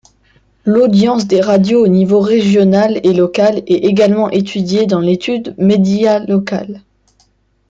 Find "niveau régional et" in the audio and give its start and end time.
1.87-3.13